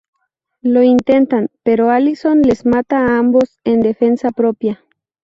[0.63, 4.83] Lo intentan, pero Allison les mata a ambos en defensa propia.